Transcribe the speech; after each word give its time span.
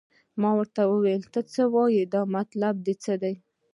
ما 0.41 0.49
ورته 0.57 0.81
وویل 0.91 1.23
ته 1.33 1.39
څه 1.53 1.63
وایې 1.73 2.03
او 2.19 2.25
مطلب 2.35 2.73
دې 2.85 2.93
څه 3.03 3.13
دی. 3.21 3.33